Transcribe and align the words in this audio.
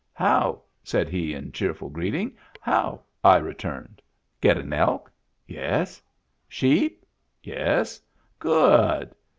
"How!" 0.25 0.63
said 0.83 1.09
he 1.09 1.35
in 1.35 1.51
cheerful 1.51 1.89
greeting." 1.91 2.35
How!" 2.59 3.01
I 3.23 3.37
returned. 3.37 4.01
"Get 4.41 4.57
an 4.57 4.73
elk?"" 4.73 5.11
Yes." 5.47 6.01
"Sheep?"" 6.49 7.05
Yes." 7.43 8.01
"Good!" 8.39 9.13